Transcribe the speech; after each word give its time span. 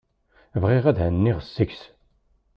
Bɣiɣ 0.61 0.83
ad 0.87 0.97
henniɣ 1.05 1.37
seg-s. 1.43 1.81